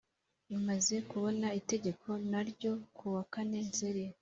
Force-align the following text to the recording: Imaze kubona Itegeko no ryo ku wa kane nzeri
Imaze 0.55 0.95
kubona 1.09 1.47
Itegeko 1.59 2.07
no 2.29 2.39
ryo 2.49 2.73
ku 2.95 3.05
wa 3.15 3.23
kane 3.33 3.59
nzeri 3.69 4.05